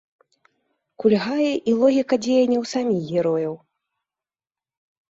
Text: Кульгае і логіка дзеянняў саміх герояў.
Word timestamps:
Кульгае 1.03 1.51
і 1.51 1.71
логіка 1.83 2.15
дзеянняў 2.25 2.63
саміх 2.75 3.01
герояў. 3.13 3.55